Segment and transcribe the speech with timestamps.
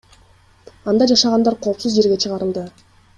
[0.93, 2.65] Анда жашагандар коопсуз жерге чыгарылды.